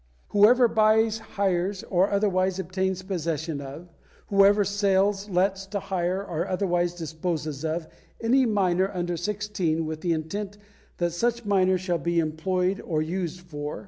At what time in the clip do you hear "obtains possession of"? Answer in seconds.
2.57-3.93